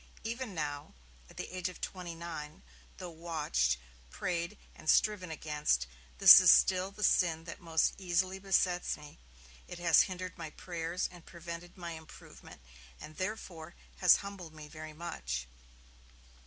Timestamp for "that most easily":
7.43-8.39